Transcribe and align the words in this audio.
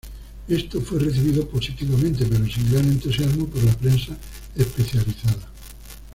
Esto 0.47 0.81
fue 0.81 0.97
recibido 0.97 1.47
positivamente, 1.47 2.25
pero 2.25 2.43
sin 2.47 2.71
gran 2.71 2.85
entusiasmo, 2.87 3.45
por 3.45 3.63
la 3.63 3.73
prensa 3.77 4.17
especializada. 4.55 5.47